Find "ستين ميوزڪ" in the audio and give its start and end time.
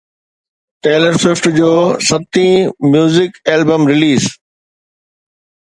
2.07-3.39